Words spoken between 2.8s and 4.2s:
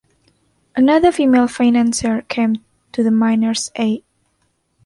to the miners' aid.